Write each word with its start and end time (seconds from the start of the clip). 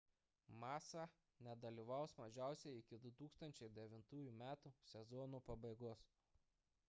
massa 0.61 1.01
nedalyvaus 1.47 2.15
mažiausiai 2.21 2.79
iki 2.79 2.99
2009 3.05 4.25
m 4.41 4.47
sezono 4.93 5.37
pabaigos 5.51 6.01